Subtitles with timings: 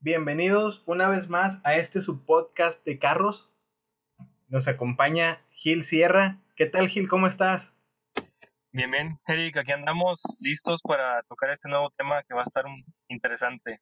[0.00, 3.50] Bienvenidos una vez más a este subpodcast de carros.
[4.46, 6.38] Nos acompaña Gil Sierra.
[6.54, 7.08] ¿Qué tal Gil?
[7.08, 7.74] ¿Cómo estás?
[8.70, 12.64] Bien, bien, Eric, aquí andamos listos para tocar este nuevo tema que va a estar
[13.08, 13.80] interesante.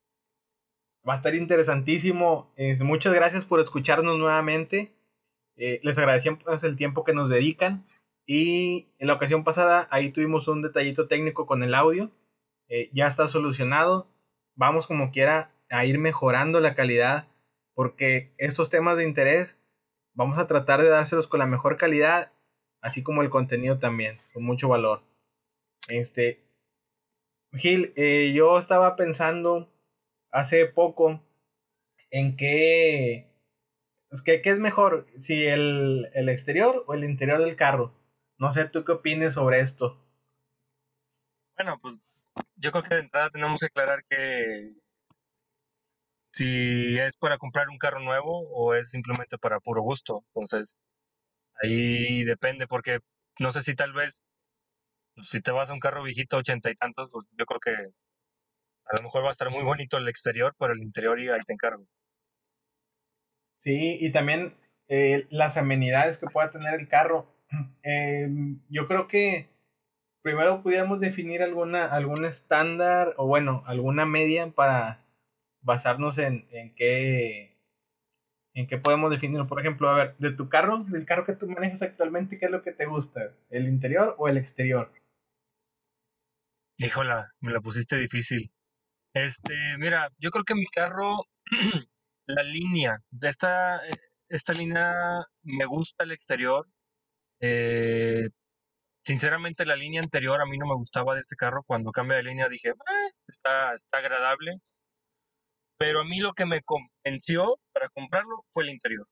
[1.07, 2.51] Va a estar interesantísimo.
[2.81, 4.95] muchas gracias por escucharnos nuevamente.
[5.57, 7.85] Eh, les agradecemos el tiempo que nos dedican.
[8.25, 12.11] Y en la ocasión pasada ahí tuvimos un detallito técnico con el audio.
[12.69, 14.09] Eh, ya está solucionado.
[14.55, 17.29] Vamos como quiera a ir mejorando la calidad
[17.75, 19.57] porque estos temas de interés
[20.15, 22.33] vamos a tratar de dárselos con la mejor calidad,
[22.81, 25.03] así como el contenido también, con mucho valor.
[25.89, 26.41] Este,
[27.53, 29.69] Gil, eh, yo estaba pensando
[30.31, 31.23] hace poco
[32.11, 33.31] en qué,
[34.11, 35.07] es que, ¿qué es mejor?
[35.21, 37.93] Si el, el exterior o el interior del carro.
[38.39, 40.03] No sé, ¿tú qué opinas sobre esto?
[41.57, 42.03] Bueno, pues
[42.57, 44.73] yo creo que de entrada tenemos que aclarar que
[46.37, 50.23] si es para comprar un carro nuevo o es simplemente para puro gusto.
[50.35, 50.77] Entonces,
[51.63, 53.01] ahí depende, porque
[53.41, 54.23] no sé si tal vez,
[55.15, 57.73] pues, si te vas a un carro viejito, ochenta y tantos, pues yo creo que
[57.73, 61.41] a lo mejor va a estar muy bonito el exterior, pero el interior y ahí
[61.47, 61.87] te encargo.
[63.61, 64.55] Sí, y también
[64.89, 67.27] eh, las amenidades que pueda tener el carro.
[67.83, 69.49] Em, yo creo que
[70.23, 75.06] primero pudiéramos definir alguna, algún estándar o bueno, alguna media para
[75.67, 77.57] basarnos en, en qué
[78.55, 79.47] en qué podemos definirlo.
[79.47, 82.51] Por ejemplo, a ver, de tu carro, del carro que tú manejas actualmente, ¿qué es
[82.51, 83.35] lo que te gusta?
[83.51, 84.91] ¿El interior o el exterior?
[86.79, 88.51] Híjola, me la pusiste difícil.
[89.13, 91.27] Este, mira, yo creo que mi carro,
[92.27, 93.81] la línea, de esta,
[94.31, 94.95] esta línea
[95.43, 96.67] me gusta el exterior.
[97.41, 98.31] Eh,
[99.05, 101.63] sinceramente, la línea anterior a mí no me gustaba de este carro.
[101.67, 104.61] Cuando cambia de línea dije, ah, está, está agradable.
[105.79, 109.07] Pero a mí lo que me convenció para comprarlo fue el interior.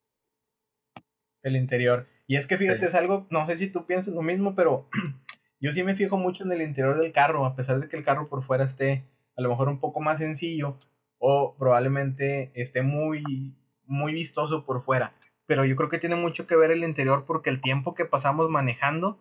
[1.42, 2.06] El interior.
[2.26, 4.88] Y es que fíjate, es algo, no sé si tú piensas lo mismo, pero
[5.60, 8.04] yo sí me fijo mucho en el interior del carro, a pesar de que el
[8.04, 9.04] carro por fuera esté
[9.36, 10.78] a lo mejor un poco más sencillo
[11.19, 13.54] o probablemente esté muy,
[13.84, 15.14] muy vistoso por fuera.
[15.47, 18.48] Pero yo creo que tiene mucho que ver el interior porque el tiempo que pasamos
[18.48, 19.19] manejando,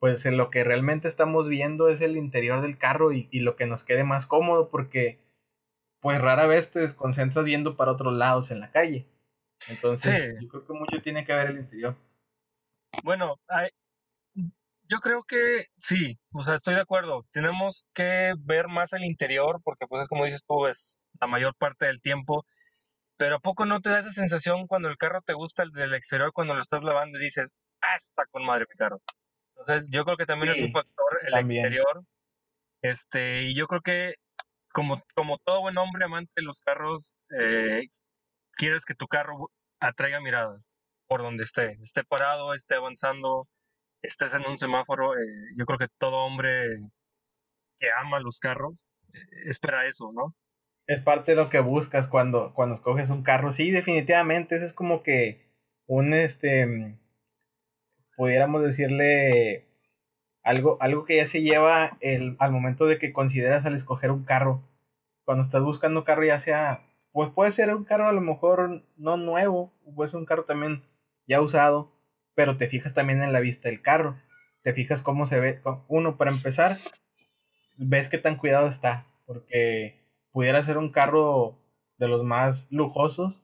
[0.00, 3.54] pues en lo que realmente estamos viendo es el interior del carro y, y lo
[3.54, 5.20] que nos quede más cómodo porque
[6.00, 9.06] pues rara vez te desconcentras viendo para otros lados en la calle.
[9.68, 11.96] Entonces, yo creo que mucho tiene que ver el interior.
[13.04, 13.38] Bueno,
[14.88, 17.26] yo creo que sí, o sea, estoy de acuerdo.
[17.30, 21.54] Tenemos que ver más el interior porque, pues, es como dices tú, es la mayor
[21.56, 22.44] parte del tiempo.
[23.16, 25.94] Pero ¿a poco no te da esa sensación cuando el carro te gusta el del
[25.94, 29.00] exterior, cuando lo estás lavando y dices, ah, está con madre mi carro?
[29.50, 32.02] Entonces, yo creo que también es un factor el exterior.
[32.82, 34.14] Este, y yo creo que
[34.72, 37.88] como, como todo buen hombre amante de los carros, eh,
[38.52, 39.50] quieres que tu carro
[39.80, 43.48] atraiga miradas por donde esté, esté parado, esté avanzando,
[44.02, 45.14] estés en un semáforo.
[45.16, 45.22] Eh,
[45.56, 46.78] yo creo que todo hombre
[47.78, 50.34] que ama los carros eh, espera eso, ¿no?
[50.86, 53.52] Es parte de lo que buscas cuando, cuando escoges un carro.
[53.52, 55.50] Sí, definitivamente, ese es como que
[55.86, 56.98] un, este,
[58.16, 59.69] pudiéramos decirle
[60.42, 64.24] algo, algo que ya se lleva el, al momento de que consideras al escoger un
[64.24, 64.62] carro.
[65.24, 68.84] Cuando estás buscando un carro, ya sea, pues puede ser un carro a lo mejor
[68.96, 70.82] no nuevo, puede ser un carro también
[71.26, 71.92] ya usado,
[72.34, 74.16] pero te fijas también en la vista del carro.
[74.62, 75.60] Te fijas cómo se ve.
[75.88, 76.76] Uno, para empezar,
[77.76, 80.00] ves qué tan cuidado está, porque
[80.32, 81.58] pudiera ser un carro
[81.98, 83.34] de los más lujosos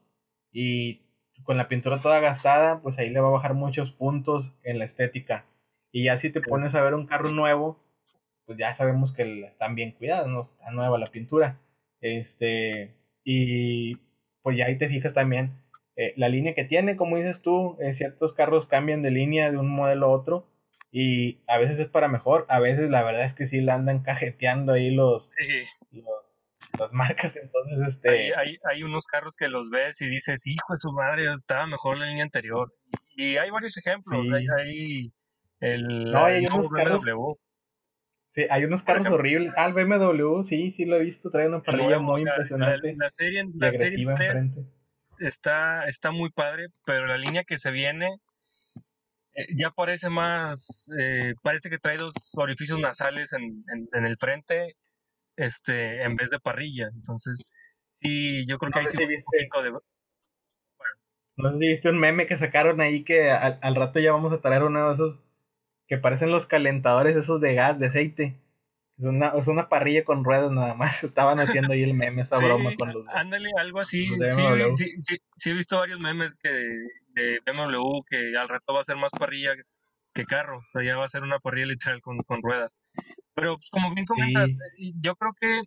[0.51, 1.01] y
[1.43, 4.85] con la pintura toda gastada, pues ahí le va a bajar muchos puntos en la
[4.85, 5.45] estética.
[5.91, 7.79] Y ya si te pones a ver un carro nuevo,
[8.45, 10.49] pues ya sabemos que están bien cuidados, ¿no?
[10.53, 11.59] Está nueva la pintura.
[12.01, 13.95] Este, y
[14.41, 15.61] pues ya ahí te fijas también
[15.97, 19.57] eh, la línea que tiene, como dices tú, eh, ciertos carros cambian de línea de
[19.57, 20.47] un modelo a otro
[20.91, 24.03] y a veces es para mejor, a veces la verdad es que sí la andan
[24.03, 25.33] cajeteando ahí los,
[26.79, 28.35] las marcas, entonces este...
[28.35, 31.97] Hay, hay, unos carros que los ves y dices, hijo de su madre, estaba mejor
[31.97, 32.71] la línea anterior.
[33.15, 35.11] Y hay varios ejemplos, hay
[35.59, 37.03] el, no, hay unos carros,
[38.31, 39.51] Sí, hay unos carros horribles.
[39.57, 42.95] Ah, el BMW, sí, sí lo he visto, trae una parrilla muy impresionante.
[42.95, 44.67] La, serie, la serie 3
[45.19, 48.19] está, está muy padre, pero la línea que se viene
[49.33, 54.75] eh, ya parece más, eh, parece que trae dos orificios nasales en, en, el frente,
[55.35, 56.89] este, en vez de parrilla.
[56.93, 57.51] Entonces,
[58.01, 59.71] sí, yo creo que ahí sí un poquito de...
[61.37, 64.33] No sé si viste un meme que sacaron ahí que al, al rato ya vamos
[64.33, 65.26] a traer uno de esos
[65.87, 68.35] que parecen los calentadores esos de gas, de aceite,
[68.97, 71.03] Es una, es una parrilla con ruedas nada más.
[71.03, 73.07] Estaban haciendo ahí el meme, esa broma con los.
[73.09, 74.07] Ándale, algo así.
[74.75, 78.83] Sí, sí, sí, he visto varios memes que de BMW que al rato va a
[78.83, 79.51] ser más parrilla
[80.13, 80.57] que carro.
[80.57, 82.77] O sea, ya va a ser una parrilla literal con, con ruedas.
[83.33, 84.55] Pero pues, como bien comentas,
[84.99, 85.61] yo creo que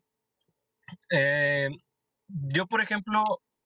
[1.10, 1.68] eh,
[2.28, 3.22] yo, por ejemplo,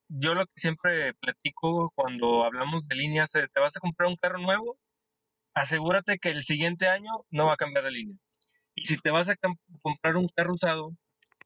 [0.09, 4.17] yo lo que siempre platico cuando hablamos de líneas es, te vas a comprar un
[4.17, 4.79] carro nuevo,
[5.55, 8.17] asegúrate que el siguiente año no va a cambiar de línea.
[8.75, 9.37] Y si te vas a
[9.83, 10.91] comprar un carro usado,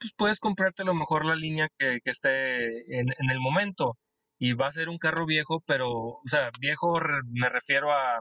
[0.00, 3.98] pues puedes comprarte a lo mejor la línea que, esté en, el momento.
[4.38, 8.20] Y va a ser un carro viejo, pero, o sea, viejo me refiero a,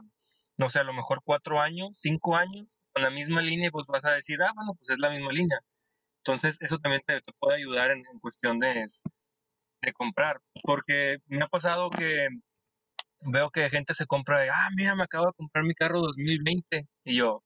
[0.58, 4.04] no sé, a lo mejor cuatro años, cinco años, con la misma línea, pues vas
[4.04, 5.60] a decir, ah, bueno, pues es la misma línea.
[6.24, 8.86] Entonces, eso también te, puede ayudar en, cuestión de,
[9.82, 10.40] de comprar.
[10.62, 12.28] Porque me ha pasado que
[13.24, 16.86] veo que gente se compra de, ah, mira, me acabo de comprar mi carro 2020.
[17.04, 17.42] Y yo,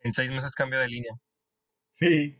[0.00, 1.12] en seis meses cambio de línea.
[1.92, 2.38] Sí,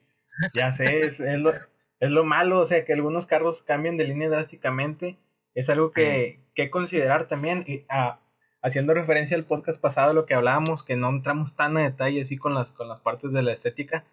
[0.54, 4.28] ya sé, es, lo, es lo malo, o sea, que algunos carros cambian de línea
[4.28, 5.18] drásticamente.
[5.54, 7.64] Es algo que, que considerar también.
[7.66, 8.20] Y, ah,
[8.62, 12.36] haciendo referencia al podcast pasado, lo que hablábamos, que no entramos tan a detalle así
[12.36, 14.04] con las, con las partes de la estética,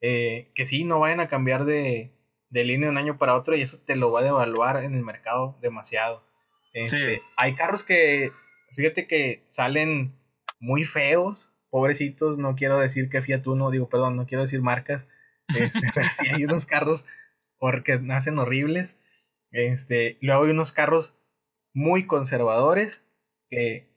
[0.00, 2.12] eh, que sí, no vayan a cambiar de,
[2.50, 4.94] de línea de un año para otro y eso te lo va a devaluar en
[4.94, 6.22] el mercado demasiado.
[6.76, 8.32] Este, hay carros que,
[8.74, 10.12] fíjate que salen
[10.60, 15.06] muy feos, pobrecitos, no quiero decir que Fiat Uno, digo, perdón, no quiero decir marcas,
[15.48, 17.06] este, pero sí hay unos carros
[17.58, 18.94] porque nacen horribles.
[19.52, 21.14] Este, luego hay unos carros
[21.72, 23.02] muy conservadores
[23.48, 23.88] que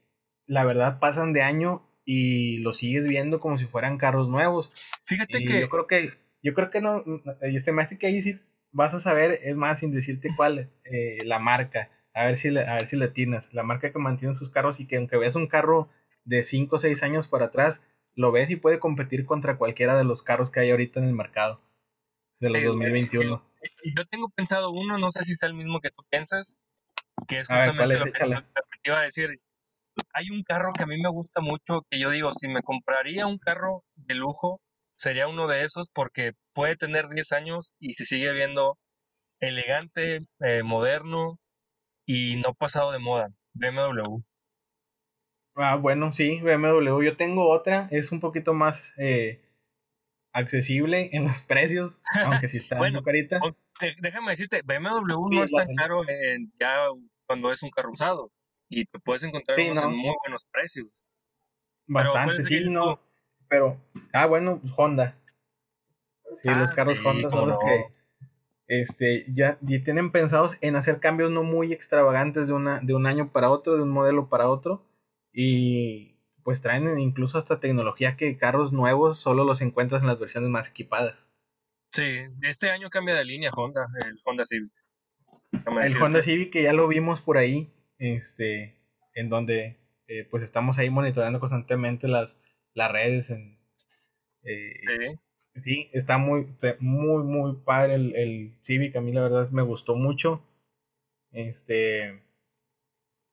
[0.46, 4.70] la verdad pasan de año y los sigues viendo como si fueran carros nuevos.
[5.04, 6.12] Fíjate que yo creo que
[6.42, 7.04] yo creo que no
[7.42, 8.40] este hace que ahí sí
[8.72, 12.66] vas a saber, es más sin decirte cuál eh, la marca a ver si le,
[12.66, 13.52] a ver si le atinas.
[13.52, 15.88] La marca que mantiene sus carros y que aunque veas un carro
[16.24, 17.80] de 5 o 6 años para atrás,
[18.14, 21.14] lo ves y puede competir contra cualquiera de los carros que hay ahorita en el
[21.14, 21.60] mercado
[22.40, 23.42] de los 2021.
[23.96, 26.60] Yo tengo pensado uno, no sé si es el mismo que tú piensas,
[27.28, 29.40] que es justamente lo, que, te iba a decir.
[30.14, 33.26] Hay un carro que a mí me gusta mucho, que yo digo, si me compraría
[33.26, 34.60] un carro de lujo,
[34.94, 38.78] sería uno de esos porque puede tener 10 años y se sigue viendo
[39.40, 41.38] elegante, eh, moderno,
[42.12, 44.20] y no pasado de moda, BMW.
[45.54, 47.04] Ah, bueno, sí, BMW.
[47.04, 49.40] Yo tengo otra, es un poquito más eh,
[50.32, 53.38] accesible en los precios, aunque sí está bueno, carita.
[54.00, 56.02] déjame decirte, BMW no es tan caro
[56.58, 56.86] ya
[57.26, 58.32] cuando es un carro usado
[58.68, 61.04] y te puedes encontrar en muy buenos precios.
[61.86, 63.00] Bastante, sí, no.
[63.48, 63.80] Pero,
[64.12, 65.16] ah, bueno, Honda.
[66.42, 67.99] Sí, los ah, carros Honda son los que
[68.70, 73.32] este, ya, tienen pensados en hacer cambios no muy extravagantes de, una, de un año
[73.32, 74.86] para otro, de un modelo para otro,
[75.32, 80.50] y pues traen incluso hasta tecnología que carros nuevos solo los encuentras en las versiones
[80.50, 81.18] más equipadas.
[81.90, 82.04] Sí,
[82.42, 84.72] este año cambia de línea Honda, el Honda Civic.
[85.50, 88.80] El Honda Civic que ya lo vimos por ahí, este,
[89.14, 92.30] en donde eh, pues estamos ahí monitoreando constantemente las,
[92.74, 93.58] las redes en,
[94.44, 95.18] eh, sí,
[95.54, 96.46] está muy,
[96.78, 98.96] muy, muy padre el, el Civic.
[98.96, 100.42] A mí la verdad me gustó mucho.
[101.32, 102.22] Este.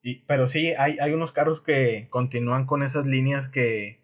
[0.01, 3.99] Y, pero sí, hay, hay unos carros que continúan con esas líneas que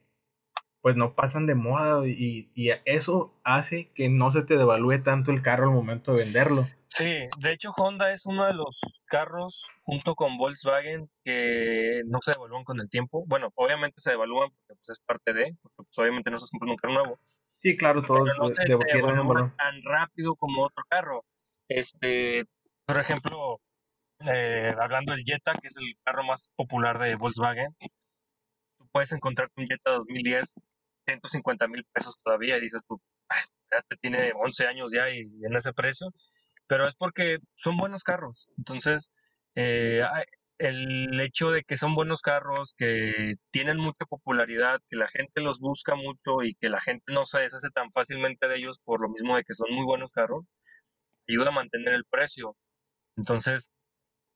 [0.82, 5.32] pues no pasan de moda y, y, eso hace que no se te devalúe tanto
[5.32, 6.68] el carro al momento de venderlo.
[6.90, 7.06] Sí,
[7.40, 12.66] de hecho Honda es uno de los carros junto con Volkswagen que no se devalúan
[12.66, 13.24] con el tiempo.
[13.28, 16.72] Bueno, obviamente se devalúan porque pues, es parte de, porque pues, obviamente no se compra
[16.72, 17.20] un carro nuevo,
[17.64, 21.24] Sí, claro, todos no se tan rápido como otro carro.
[21.70, 22.44] Este,
[22.86, 23.62] por ejemplo,
[24.32, 27.74] eh, hablando del Jetta, que es el carro más popular de Volkswagen,
[28.78, 30.62] tú puedes encontrar un Jetta 2010
[31.06, 33.02] 150 mil pesos todavía y dices tú,
[33.72, 36.08] ya te tiene 11 años ya y en ese precio,
[36.68, 38.50] pero es porque son buenos carros.
[38.58, 39.12] Entonces,
[39.56, 40.04] eh,
[40.70, 45.60] el hecho de que son buenos carros, que tienen mucha popularidad, que la gente los
[45.60, 49.10] busca mucho y que la gente no se deshace tan fácilmente de ellos por lo
[49.10, 50.46] mismo de que son muy buenos carros,
[51.28, 52.56] ayuda a mantener el precio.
[53.18, 53.72] Entonces,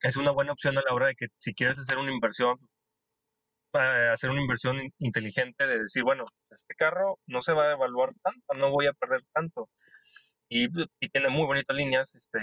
[0.03, 2.57] es una buena opción a la hora de que si quieres hacer una inversión,
[3.71, 8.09] para hacer una inversión inteligente de decir, bueno, este carro no se va a evaluar
[8.23, 9.69] tanto, no voy a perder tanto.
[10.49, 10.67] Y,
[11.09, 12.39] tiene muy bonitas líneas, este,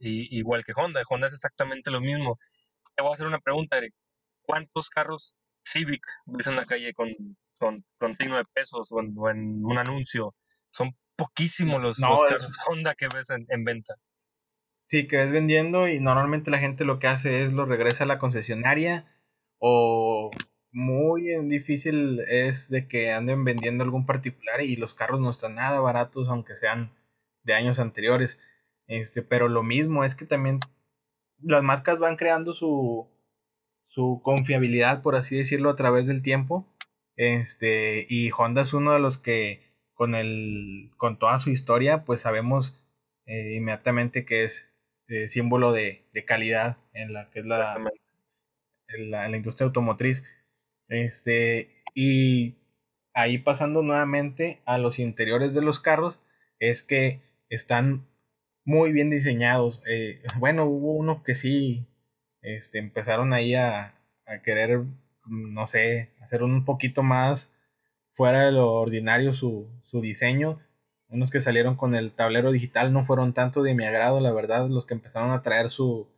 [0.00, 1.02] igual que Honda.
[1.08, 2.38] Honda es exactamente lo mismo
[3.02, 3.94] te voy a hacer una pregunta, Eric.
[4.42, 7.10] ¿Cuántos carros Civic ves en la calle con,
[7.58, 10.36] con, signo de pesos o en, un anuncio?
[10.70, 13.96] Son poquísimos los, carros Honda que ves en, venta.
[14.86, 18.06] Sí, que ves vendiendo y normalmente la gente lo que hace es lo regresa a
[18.06, 19.06] la concesionaria
[19.58, 20.30] o
[20.70, 25.80] muy difícil es de que anden vendiendo algún particular y los carros no están nada
[25.80, 26.92] baratos aunque sean
[27.42, 28.38] de años anteriores.
[28.86, 30.60] Este, pero lo mismo es que también
[31.42, 33.08] las marcas van creando su,
[33.88, 36.66] su confiabilidad, por así decirlo, a través del tiempo.
[37.16, 42.22] Este, y Honda es uno de los que con el con toda su historia, pues
[42.22, 42.74] sabemos
[43.26, 44.66] eh, inmediatamente que es
[45.08, 50.24] eh, símbolo de, calidad en la que es la, en la, en la, industria automotriz.
[50.88, 52.56] Este, y
[53.14, 56.18] ahí pasando nuevamente a los interiores de los carros,
[56.58, 58.06] es que están
[58.64, 59.82] muy bien diseñados.
[59.86, 61.86] Eh, bueno, hubo uno que sí
[62.42, 63.94] este, empezaron ahí a,
[64.26, 64.82] a, querer,
[65.26, 67.52] no sé, hacer un poquito más
[68.14, 70.60] fuera de lo ordinario su, su diseño.
[71.08, 74.68] Unos que salieron con el tablero digital no fueron tanto de mi agrado, la verdad.
[74.68, 76.08] Los que empezaron a traer su,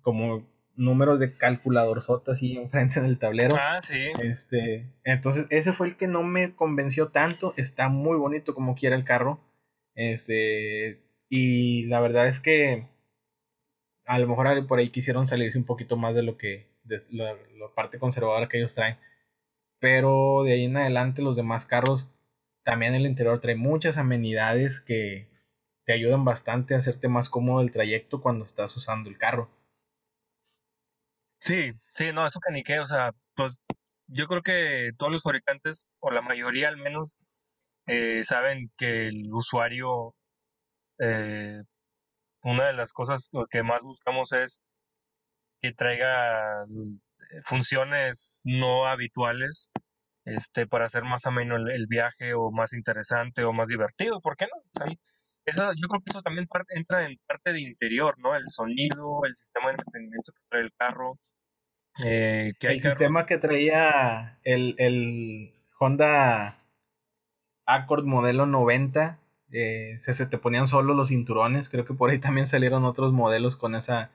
[0.00, 3.56] como números de calculador sota así enfrente del tablero.
[3.58, 4.12] Ah, sí.
[4.22, 7.54] Este, entonces ese fue el que no me convenció tanto.
[7.56, 9.40] Está muy bonito como quiera el carro.
[9.94, 11.00] Este,
[11.34, 12.86] y la verdad es que
[14.04, 17.34] a lo mejor por ahí quisieron salirse un poquito más de lo que, de la,
[17.74, 18.98] parte conservadora que ellos traen.
[19.78, 22.06] Pero de ahí en adelante los demás carros,
[22.64, 25.30] también el interior trae muchas amenidades que
[25.86, 29.48] te ayudan bastante a hacerte más cómodo el trayecto cuando estás usando el carro.
[31.40, 33.58] Sí, sí, no, eso que ni qué, o sea, pues
[34.06, 37.16] yo creo que todos los fabricantes, o la mayoría al menos,
[37.86, 40.14] eh, saben que el usuario
[41.02, 41.62] eh,
[42.44, 44.62] una de las cosas que más buscamos es
[45.60, 49.72] que traiga eh, funciones no habituales
[50.24, 54.46] este para hacer más ameno el, viaje o más interesante o más divertido, ¿por qué
[54.46, 54.86] no?
[55.44, 58.36] eso, yo creo que eso también entra en parte de interior, ¿no?
[58.36, 61.18] El sonido, el sistema de entretenimiento que trae el carro.
[62.04, 66.64] Eh, que el sistema que traía el, el Honda
[67.66, 69.18] Accord modelo 90
[69.52, 71.68] eh, se, te ponían solo los cinturones.
[71.68, 74.10] Creo que por ahí también salieron otros modelos con esa,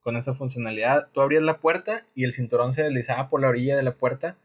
[0.00, 1.08] con esa funcionalidad.
[1.12, 4.36] Tú abrías la puerta y el cinturón se deslizaba por la orilla de la puerta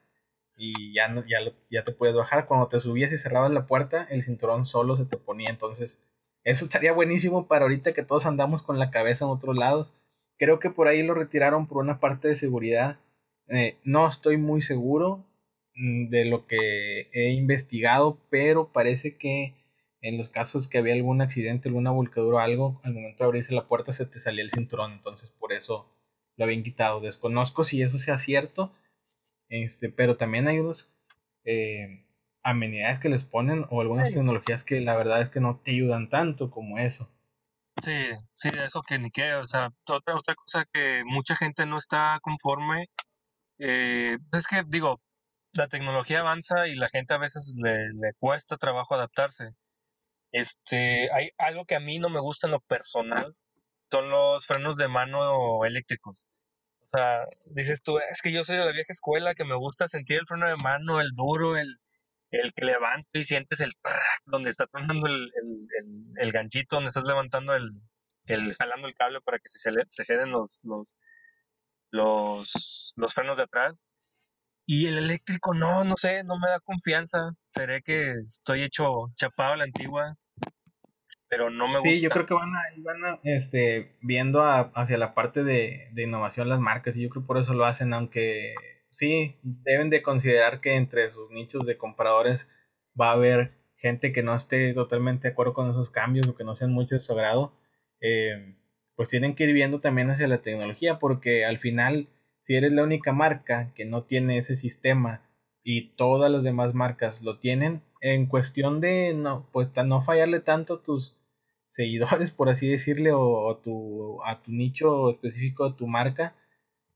[0.55, 1.39] y ya, ya,
[1.69, 2.47] ya te puedes bajar.
[2.47, 5.49] Cuando te subías y cerrabas la puerta, el cinturón solo se te ponía.
[5.49, 5.99] Entonces,
[6.43, 9.93] eso estaría buenísimo para ahorita que todos andamos con la cabeza en otros lados.
[10.37, 12.99] Creo que por ahí lo retiraron por una parte de seguridad.
[13.49, 15.25] Eh, no estoy muy seguro
[15.75, 19.55] mm, de lo que he investigado, pero parece que
[20.01, 23.53] en los casos que había algún accidente, alguna volcadura o algo, al momento de abrirse
[23.53, 25.91] la puerta se te salía el cinturón, entonces por eso
[26.35, 27.01] lo habían quitado.
[27.01, 28.73] Desconozco si eso sea cierto,
[29.49, 30.89] este, pero también hay unos
[31.45, 32.05] eh,
[32.43, 36.09] amenidades que les ponen o algunas tecnologías que la verdad es que no te ayudan
[36.09, 37.09] tanto como eso.
[37.83, 41.77] Sí, sí, eso que ni qué, o sea, otra, otra cosa que mucha gente no
[41.77, 42.87] está conforme,
[43.59, 44.99] eh, es que digo,
[45.53, 49.53] la tecnología avanza y la gente a veces le, le cuesta trabajo adaptarse.
[50.31, 53.35] Este, hay algo que a mí no me gusta en lo personal,
[53.89, 56.27] son los frenos de mano eléctricos.
[56.85, 59.87] O sea, dices tú, es que yo soy de la vieja escuela, que me gusta
[59.87, 61.79] sentir el freno de mano, el duro, el,
[62.31, 63.73] el que levanto y sientes el
[64.25, 65.31] donde está tronando el,
[66.17, 67.71] el, ganchito, donde estás levantando el,
[68.25, 69.59] el, jalando el cable para que se,
[70.05, 70.97] jeden los, los,
[71.91, 73.83] los, los frenos de atrás.
[74.67, 77.31] Y el eléctrico, no, no sé, no me da confianza.
[77.39, 80.17] Seré que estoy hecho chapado a la antigua,
[81.29, 81.93] pero no me gusta.
[81.93, 86.49] Sí, yo creo que van a, van este, viendo hacia la parte de, de, innovación
[86.49, 88.55] las marcas y yo creo que por eso lo hacen, aunque
[88.91, 92.47] sí, deben de considerar que entre sus nichos de compradores
[92.99, 96.43] va a haber gente que no esté totalmente de acuerdo con esos cambios o que
[96.43, 97.53] no sean mucho de su agrado.
[97.99, 98.55] Eh,
[98.95, 102.07] pues tienen que ir viendo también hacia la tecnología porque al final
[102.47, 105.21] si eres la única marca que no tiene ese sistema
[105.63, 110.75] y todas las demás marcas lo tienen, en cuestión de no, pues no fallarle tanto
[110.75, 111.13] a tus
[111.71, 116.35] seguidores, por así decirle, o, a, tu, a tu nicho específico de tu marca,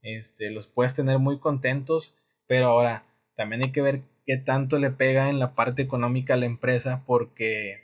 [0.00, 2.14] este, los puedes tener muy contentos,
[2.46, 3.04] pero ahora
[3.36, 7.04] también hay que ver qué tanto le pega en la parte económica a la empresa,
[7.06, 7.80] porque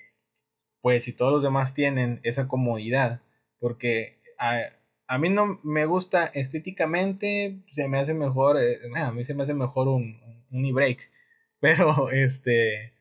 [0.81, 3.21] pues si todos los demás tienen esa comodidad,
[3.61, 4.71] porque a
[5.17, 9.55] mí no me gusta estéticamente, se me hace mejor, eh, a mí se me hace
[9.55, 11.09] mejor un, un e-brake,
[11.61, 12.93] pero este,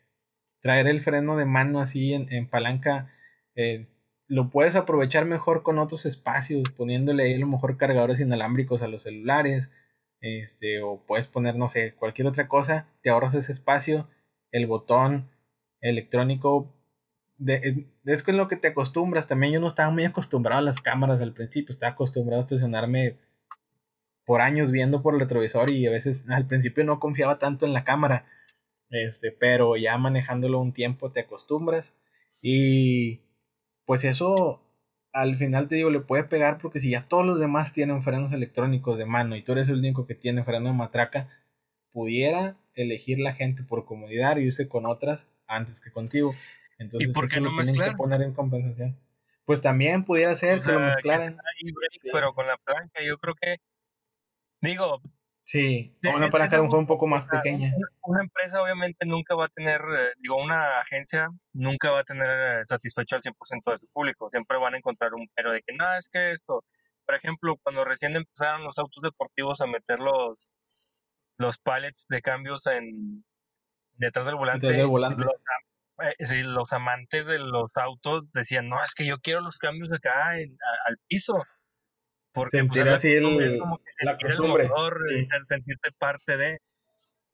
[0.61, 3.11] traer el freno de mano así en, palanca,
[3.55, 3.87] eh,
[4.27, 8.87] lo puedes aprovechar mejor con otros espacios, poniéndole ahí a lo mejor cargadores inalámbricos a
[8.87, 9.69] los celulares,
[10.21, 14.07] este, o puedes poner, no sé, cualquier otra cosa, te ahorras ese espacio,
[14.51, 15.29] el botón
[15.81, 16.73] electrónico
[17.37, 19.27] de, es con lo que te acostumbras.
[19.27, 23.17] También yo no estaba muy acostumbrado a las cámaras al principio, estaba acostumbrado a estacionarme
[24.25, 27.71] por años viendo por el retrovisor y a veces al principio no confiaba tanto en
[27.71, 28.25] la cámara,
[28.89, 31.85] este, pero ya manejándolo un tiempo te acostumbras
[32.41, 33.21] y
[33.85, 34.61] pues eso
[35.13, 38.33] al final te digo le puede pegar porque si ya todos los demás tienen frenos
[38.33, 41.29] electrónicos de mano y tú eres el único que tiene freno de matraca,
[41.93, 46.33] pudiera elegir la gente por comodidad y irse con otras antes que contigo.
[46.77, 47.91] Entonces, ¿Y por qué no mezclar?
[47.91, 48.97] Que poner en compensación.
[49.45, 51.37] Pues también pudiera ser, que lo mezclaran.
[52.11, 53.57] Pero con la plancha, yo creo que,
[54.61, 55.01] digo...
[55.45, 57.73] Sí, una palanca un un poco más pequeña.
[58.01, 62.27] Una empresa obviamente nunca va a tener, eh, digo, una agencia nunca va a tener
[62.27, 64.29] eh, satisfecho al 100% de su público.
[64.29, 66.65] Siempre van a encontrar un pero de que, no, es que esto...
[67.05, 70.49] Por ejemplo, cuando recién empezaron los autos deportivos a meter los,
[71.37, 73.23] los pallets de cambios en
[73.93, 75.23] detrás del volante, detrás del volante.
[75.23, 75.33] Los,
[75.99, 80.31] eh, los amantes de los autos decían, no, es que yo quiero los cambios acá
[80.31, 81.43] al piso.
[82.31, 84.99] Porque pues, sentir así el, es como que sentir el motor,
[85.43, 86.59] sentirte parte de...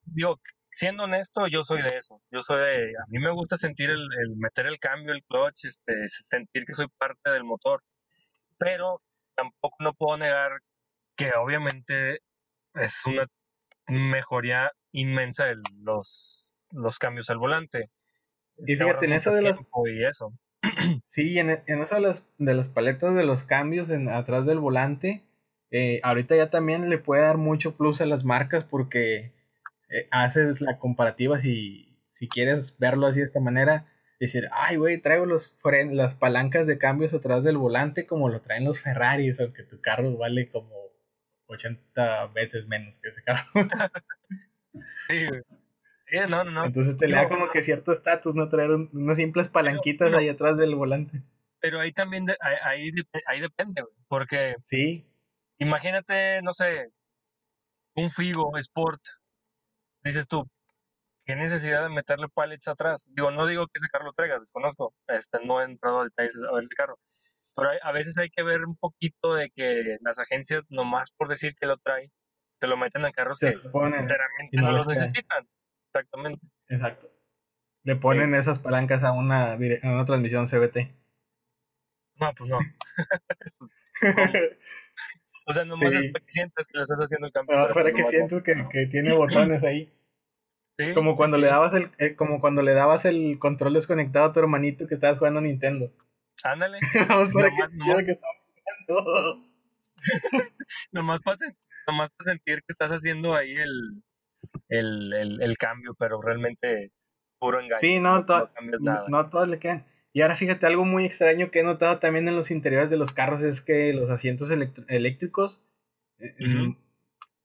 [0.06, 0.40] Digo,
[0.72, 2.30] siendo honesto, yo soy de esos.
[2.32, 2.90] Yo soy de...
[2.90, 6.88] A mí me gusta sentir el, meter el cambio, el clutch, este, sentir que soy
[6.98, 7.84] parte del motor.
[8.58, 9.02] Pero
[9.36, 10.52] tampoco no puedo negar
[11.16, 12.20] que obviamente
[12.76, 13.28] es una
[13.88, 17.90] mejoría inmensa de los, los cambios al volante.
[18.66, 19.60] Y fíjate, en eso de las...
[19.60, 20.34] Y eso.
[21.10, 24.60] Sí, en, en eso de las, de las paletas de los cambios en, atrás del
[24.60, 25.24] volante,
[25.72, 29.34] eh, ahorita ya también le puede dar mucho plus a las marcas porque
[29.90, 33.88] eh, haces la comparativa si, si quieres verlo así de esta manera.
[34.20, 38.42] Decir, ay, güey, traigo los fren las palancas de cambios atrás del volante como lo
[38.42, 40.74] traen los Ferraris, aunque tu carro vale como
[41.48, 43.50] 80 veces menos que ese carro.
[45.10, 45.42] sí, güey.
[46.30, 48.50] No, no, Entonces te le da como que cierto estatus, ¿no?
[48.50, 51.22] Traer unas simples palanquitas ahí atrás del volante.
[51.60, 52.92] Pero ahí también, ahí,
[53.26, 54.56] ahí, depende, porque...
[54.70, 55.06] Sí.
[55.60, 56.92] Imagínate, no sé,
[57.96, 59.02] un Figo Sport.
[60.04, 60.50] Dices tú,
[61.26, 63.08] ¿qué necesidad de meterle pallets atrás?
[63.12, 64.94] Digo, no digo que ese carro lo traiga, desconozco.
[65.08, 67.00] Este, no he entrado a detalles a ver ese carro.
[67.56, 71.56] Pero a veces hay que ver un poquito de que las agencias, nomás por decir
[71.56, 72.12] que lo trae,
[72.60, 75.48] te lo meten en carros que sinceramente no, los necesitan.
[75.94, 76.46] Exactamente.
[76.70, 77.12] Exacto.
[77.84, 80.90] Le ponen esas palancas a una, a una transmisión CBT.
[82.20, 82.60] No, pues no.
[85.46, 87.68] o sea, nomás es para que sientas que le estás haciendo el cambio.
[87.74, 89.92] para que sientas que, que, tiene botones ahí.
[90.76, 94.34] Sí, como cuando le dabas el, eh, como cuando le dabas el control desconectado a
[94.34, 95.94] tu hermanito que estabas jugando Nintendo.
[96.44, 96.80] Ándale.
[97.10, 98.20] Vamos para que, nomás, que
[98.88, 99.46] jugando.
[100.92, 101.38] nomás, para,
[101.86, 104.02] nomás para sentir que estás haciendo ahí el,
[104.70, 106.92] el, el, el cambio, pero realmente
[107.40, 107.80] puro engaño.
[107.80, 108.26] Sí, no,
[109.08, 109.86] no, todos le quedan.
[110.14, 113.14] Y ahora fíjate, algo muy extraño que he notado también en los interiores de los
[113.14, 115.60] carros es que los asientos eléctricos,
[116.20, 116.78] eh, mm,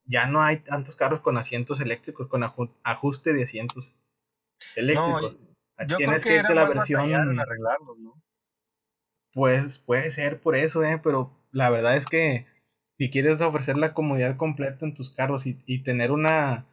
[0.04, 2.44] ya no hay tantos carros con asientos eléctricos, con
[2.82, 3.90] ajuste de asientos
[4.76, 5.38] eléctricos.
[5.86, 7.34] yo Tienes creo que, la versión...
[7.34, 8.22] ¿no?
[9.32, 11.00] Pues puede ser por eso, ¿eh?
[11.02, 12.46] pero la verdad es que
[12.98, 16.66] si quieres ofrecer la comodidad completa en tus carros y, y tener una,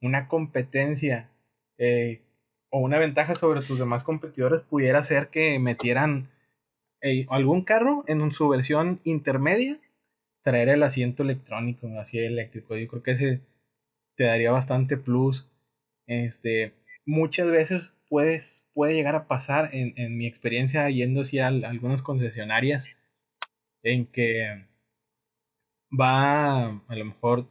[0.00, 1.30] una competencia
[1.78, 2.22] eh,
[2.70, 6.28] o una ventaja sobre tus demás competidores pudiera ser que metieran
[7.00, 9.78] eh, algún carro en su versión intermedia,
[10.42, 12.76] traer el asiento electrónico, así eléctrico.
[12.76, 13.40] Yo creo que ese
[14.16, 15.48] te daría bastante plus.
[16.06, 16.74] Este,
[17.06, 22.84] muchas veces puedes, puede llegar a pasar en, en mi experiencia yendo hacia algunas concesionarias
[23.82, 24.66] en que
[25.98, 27.46] va a lo mejor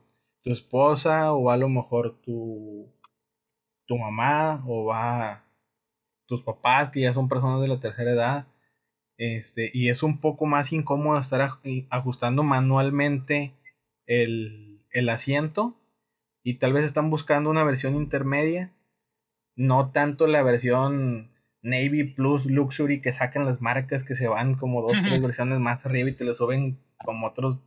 [0.48, 2.90] tu esposa o a lo mejor tu,
[3.86, 5.44] tu mamá o va
[6.26, 8.48] tus papás que ya son personas de la tercera edad
[9.18, 13.56] este y es un poco más incómodo estar ajustando manualmente
[14.06, 15.76] el, el asiento
[16.44, 18.72] y tal vez están buscando una versión intermedia
[19.58, 21.30] no tanto la versión
[21.62, 25.86] Navy Plus Luxury que sacan las marcas que se van como dos tres versiones más
[25.86, 27.58] arriba y te lo suben como otros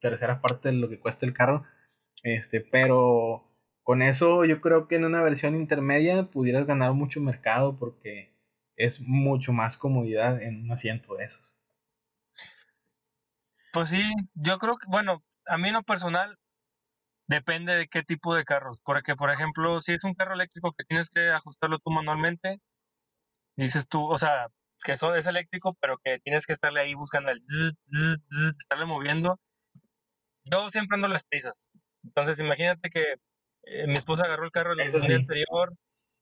[0.00, 1.66] tercera parte de lo que cuesta el carro
[2.22, 3.44] este, pero
[3.82, 8.32] con eso yo creo que en una versión intermedia pudieras ganar mucho mercado porque
[8.76, 11.42] es mucho más comodidad en un asiento de esos.
[13.72, 14.02] Pues sí,
[14.34, 16.38] yo creo que, bueno, a mí en lo personal
[17.28, 18.80] depende de qué tipo de carros.
[18.82, 22.60] Porque, por ejemplo, si es un carro eléctrico que tienes que ajustarlo tú manualmente,
[23.56, 24.48] dices tú, o sea,
[24.84, 27.40] que eso es eléctrico, pero que tienes que estarle ahí buscando el
[28.58, 29.38] estarle moviendo.
[30.44, 31.70] Yo siempre ando las prisas.
[32.04, 33.02] Entonces, imagínate que
[33.64, 35.72] eh, mi esposa agarró el carro el día anterior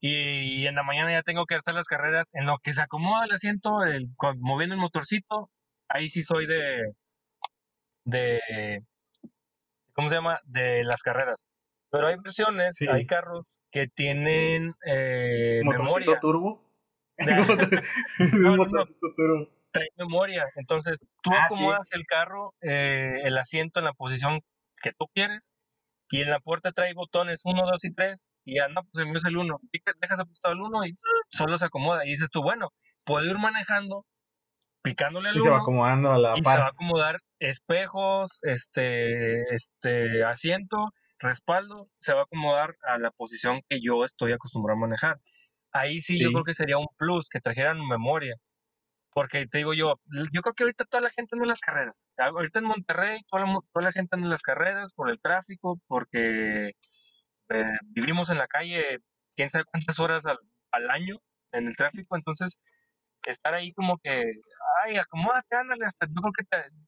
[0.00, 2.30] y, en la mañana ya tengo que hacer las carreras.
[2.34, 4.08] En lo que se acomoda el asiento, el,
[4.38, 5.50] moviendo el motorcito,
[5.88, 6.92] ahí sí soy de.
[8.04, 8.82] de
[9.92, 10.40] ¿cómo se llama?
[10.44, 11.44] De las carreras.
[11.90, 16.18] Pero hay versiones, hay carros que tienen eh, memoria.
[16.20, 16.62] turbo?
[17.18, 18.84] no, no,
[19.16, 19.48] turbo.
[19.70, 20.46] Trae memoria.
[20.56, 24.40] Entonces, tú ah, acomodas el carro, eh, el asiento en la posición
[24.82, 25.58] que tú quieres,
[26.10, 29.36] y en la puerta trae botones 1, 2 y 3, y anda, pues envías el
[29.36, 29.60] 1,
[30.00, 30.92] dejas apostado el 1 y
[31.30, 32.06] solo se acomoda.
[32.06, 32.72] Y dices tú, bueno,
[33.04, 34.06] puedo ir manejando,
[34.82, 35.42] picándole al 1.
[35.42, 40.92] Y se va acomodando a la Y se va a acomodar espejos, este, este, asiento,
[41.18, 45.20] respaldo, se va a acomodar a la posición que yo estoy acostumbrado a manejar.
[45.72, 48.36] Ahí sí, yo creo que sería un plus que trajeran memoria.
[49.16, 49.94] Porque te digo yo,
[50.30, 52.10] yo creo que ahorita toda la gente anda en las carreras.
[52.18, 55.80] Ahorita en Monterrey toda la, toda la gente anda en las carreras por el tráfico,
[55.86, 56.72] porque
[57.48, 58.98] eh, vivimos en la calle
[59.34, 61.16] quién sabe cuántas horas al, año
[61.52, 62.14] en el tráfico.
[62.14, 62.60] Entonces,
[63.26, 64.22] estar ahí como que,
[64.84, 66.44] ay, acomódate, ándale, hasta yo creo que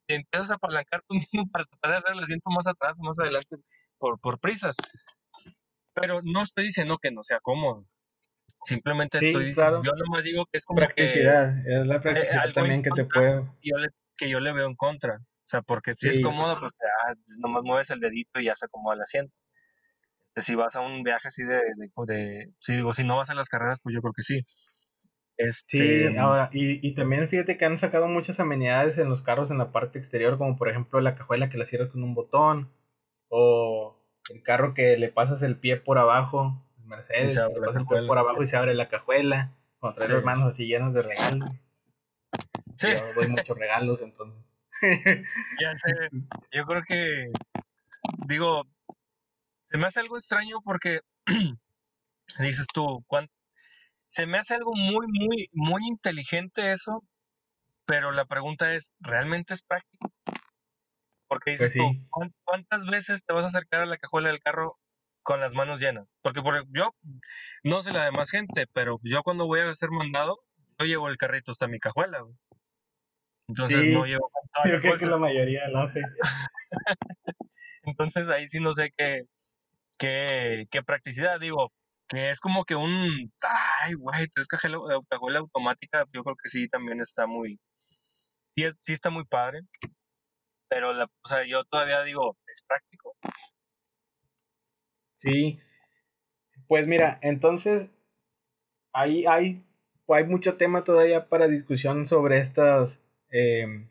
[0.06, 3.18] te, empiezas a apalancar tú mismo para tratar de hacer el asiento más atrás, más
[3.18, 3.56] adelante,
[3.96, 4.76] por, por prisas.
[5.94, 7.86] Pero no estoy diciendo que no sea cómodo.
[8.62, 12.82] Simplemente estoy diciendo, yo nomás digo que es como practicidad, es la eh, practicidad también
[12.82, 13.06] que te.
[13.62, 15.14] Yo le, que yo le veo en contra.
[15.14, 16.72] O sea, porque si es cómodo, pues
[17.06, 19.32] ah, nomás mueves el dedito y ya se acomoda el asiento.
[20.38, 23.30] Este, si vas a un viaje así de, de, de, si digo, si no vas
[23.30, 24.40] a las carreras, pues yo creo que sí.
[25.36, 26.10] Este...
[26.10, 29.58] Sí, ahora, y, y, también fíjate que han sacado muchas amenidades en los carros en
[29.58, 32.72] la parte exterior, como por ejemplo la cajuela que la cierras con un botón,
[33.28, 38.18] o el carro que le pasas el pie por abajo, Mercedes, pasas el pie por
[38.18, 41.50] abajo y se abre la cajuela, cuando traes las manos así llenas de regalos.
[42.76, 42.88] Sí.
[42.92, 44.42] Yo doy muchos regalos, entonces.
[45.60, 46.08] ya sé,
[46.52, 47.30] yo creo que,
[48.26, 48.64] digo,
[49.70, 51.00] se me hace algo extraño porque
[52.38, 53.32] dices tú, ¿cuánto?
[54.08, 57.04] se me hace algo muy, muy, muy inteligente eso,
[57.84, 60.10] pero la pregunta es, ¿realmente es práctico?
[61.28, 64.78] Porque dices pues tú, ¿cuántas veces te vas a acercar a la cajuela del carro
[65.28, 66.18] con las manos llenas?
[66.22, 66.94] Porque por, yo,
[67.62, 70.38] no sé la demás gente, pero yo cuando voy a ser mandado,
[70.78, 72.24] yo llevo el carrito hasta mi cajuela.
[73.46, 74.30] Entonces no llevo
[74.64, 76.00] Yo creo que la mayoría lo hace.
[77.82, 79.24] Entonces ahí sí no sé qué,
[79.98, 81.38] qué, qué practicidad.
[81.38, 81.74] Digo,
[82.08, 83.30] que es como que un,
[83.82, 87.60] ay, güey, tres cajuela automática, yo creo que sí también está muy,
[88.56, 89.60] sí, sí está muy padre,
[90.70, 93.07] pero la, o sea, yo todavía digo, es práctico.
[95.18, 95.58] Sí,
[96.68, 97.88] pues mira, entonces,
[98.92, 99.64] ahí hay,
[100.08, 103.88] hay mucho tema todavía para discusión sobre estas, em,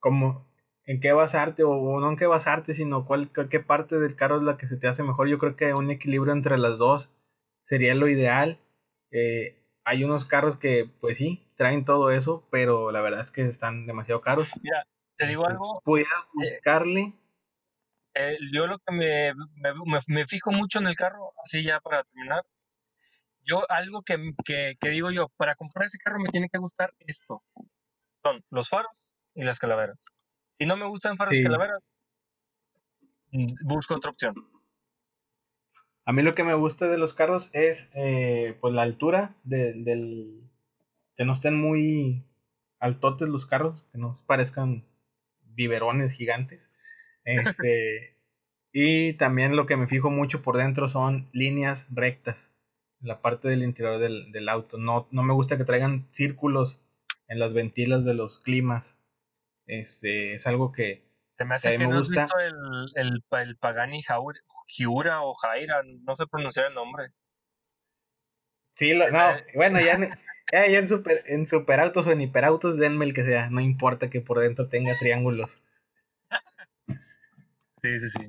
[0.00, 0.46] como
[0.86, 4.42] en qué basarte o, no en qué basarte, sino cuál, qué parte del carro es
[4.42, 5.28] la que se te hace mejor.
[5.28, 7.10] Yo creo que un equilibrio entre las dos
[7.62, 8.60] sería lo ideal.
[9.10, 13.46] Eh, hay unos carros que, pues sí, traen todo eso, pero la verdad es que
[13.46, 14.50] están demasiado caros.
[14.62, 14.86] Mira,
[15.16, 15.80] te digo algo.
[15.84, 17.14] Voy a eh, buscarle.
[18.14, 19.32] Eh, yo lo que me,
[20.06, 22.44] me, fijo mucho en el carro, así ya para terminar.
[23.42, 26.92] Yo, algo que, que, que, digo yo, para comprar ese carro me tiene que gustar
[27.00, 27.42] esto.
[28.22, 30.04] Son los faros y las calaveras.
[30.56, 31.80] Si no me gustan faros y calaveras,
[33.32, 34.34] mm, busco otra opción.
[36.06, 40.50] A mí lo que me gusta de los carros es eh, pues la altura del...
[41.16, 42.24] que no estén muy
[42.78, 44.86] altotes los carros, que no parezcan
[45.42, 46.60] biberones gigantes.
[47.24, 48.16] Este,
[48.72, 52.36] y también lo que me fijo mucho por dentro son líneas rectas,
[53.00, 54.78] la parte del interior del, auto.
[54.78, 56.80] No, no me gusta que traigan círculos
[57.28, 58.96] en las ventilas de los climas.
[59.66, 61.04] Este, es algo que,
[61.36, 62.54] se me hace que, no has visto el,
[62.96, 64.02] el, el Pagani
[64.66, 67.08] Hiura o Jaira, no sé pronunciar el nombre.
[68.76, 69.04] Sí, no,
[69.54, 69.98] bueno, ya,
[70.52, 74.20] ya, en, super, en superautos o en hiperautos, denme el que sea, no importa que
[74.20, 75.62] por dentro tenga triángulos.
[77.84, 78.26] Sí, sí, sí.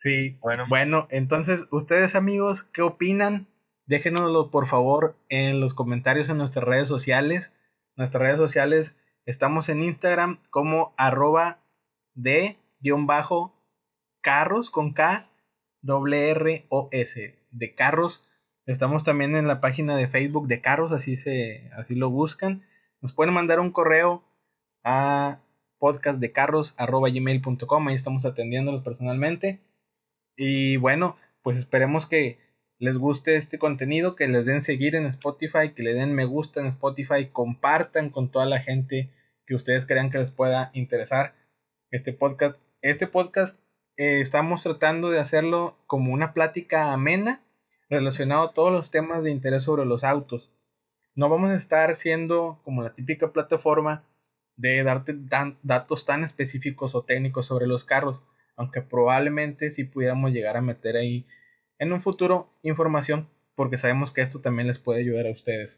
[0.00, 0.64] Sí, bueno.
[0.68, 3.46] Bueno, entonces, ustedes amigos, ¿qué opinan?
[3.86, 7.52] Déjenoslo por favor en los comentarios en nuestras redes sociales.
[7.94, 11.60] Nuestras redes sociales estamos en Instagram como arroba
[12.14, 13.54] de guion bajo
[14.20, 15.30] carros con K
[15.82, 18.28] W R O S de carros.
[18.66, 22.64] Estamos también en la página de Facebook de carros, así se así lo buscan.
[23.00, 24.24] Nos pueden mandar un correo
[24.82, 25.38] a
[25.82, 29.58] podcastdecarros@gmail.com, ahí estamos atendiéndolos personalmente.
[30.36, 32.38] Y bueno, pues esperemos que
[32.78, 36.60] les guste este contenido, que les den seguir en Spotify, que le den me gusta
[36.60, 39.10] en Spotify, compartan con toda la gente
[39.44, 41.34] que ustedes crean que les pueda interesar
[41.90, 42.56] este podcast.
[42.80, 43.58] Este podcast
[43.96, 47.42] eh, estamos tratando de hacerlo como una plática amena
[47.90, 50.52] relacionado a todos los temas de interés sobre los autos.
[51.16, 54.04] No vamos a estar siendo como la típica plataforma
[54.62, 55.16] de darte
[55.62, 58.22] datos tan específicos o técnicos sobre los carros.
[58.54, 61.26] aunque probablemente sí pudiéramos llegar a meter ahí
[61.78, 65.70] en un futuro información, porque sabemos que esto también les puede ayudar a ustedes.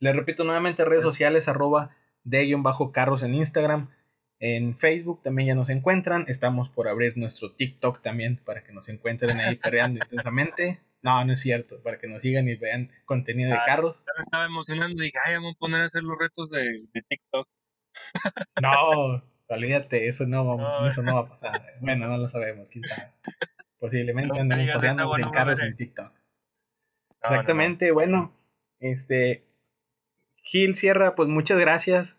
[0.00, 3.90] Les repito nuevamente, redes sociales, arroba de-carros en Instagram,
[4.40, 8.88] en Facebook también ya nos encuentran, estamos por abrir nuestro TikTok también para que nos
[8.88, 10.80] encuentren ahí perreando intensamente.
[11.02, 13.96] No, no es cierto, para que nos sigan y vean contenido de carros.
[14.24, 17.48] estaba emocionando y dije, ay, vamos a poner a hacer los retos de, TikTok.
[18.60, 21.74] No, olvídate, eso no, eso no va a pasar.
[21.80, 23.12] Bueno, no lo sabemos, quién sabe.
[23.78, 26.12] Posiblemente no andemos paseando en carros en TikTok.
[27.22, 28.32] Exactamente, bueno,
[28.78, 29.46] este
[30.42, 32.16] Gil Sierra, pues muchas gracias.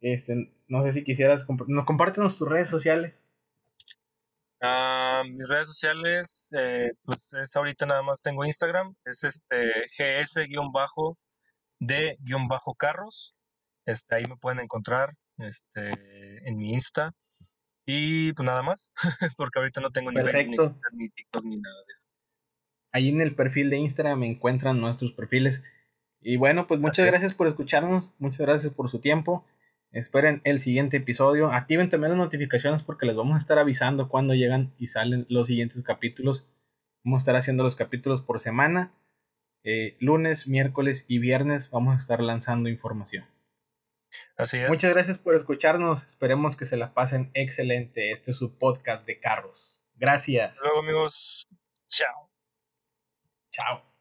[0.00, 3.14] Este, no sé si quisieras, nos compártenos tus redes sociales.
[4.60, 10.66] Ah, mis redes sociales, eh, pues es ahorita nada más tengo Instagram, es este gs-d-carros,
[13.86, 15.90] este, ahí me pueden encontrar este,
[16.48, 17.12] en mi Insta.
[17.84, 18.92] Y pues nada más,
[19.36, 22.06] porque ahorita no tengo ni, Facebook, ni, TikTok ni nada de eso.
[22.92, 25.60] Ahí en el perfil de Instagram me encuentran nuestros perfiles.
[26.20, 29.44] Y bueno, pues muchas gracias por escucharnos, muchas gracias por su tiempo.
[29.90, 31.50] Esperen el siguiente episodio.
[31.52, 35.46] Activen también las notificaciones porque les vamos a estar avisando cuando llegan y salen los
[35.46, 36.44] siguientes capítulos.
[37.04, 38.92] Vamos a estar haciendo los capítulos por semana.
[39.64, 43.24] Eh, lunes, miércoles y viernes vamos a estar lanzando información.
[44.42, 44.68] Así es.
[44.68, 46.02] Muchas gracias por escucharnos.
[46.02, 48.12] Esperemos que se la pasen excelente.
[48.12, 49.82] Este es su podcast de carros.
[49.94, 50.50] Gracias.
[50.50, 51.46] Hasta luego amigos.
[51.86, 52.30] Chao.
[53.52, 53.91] Chao.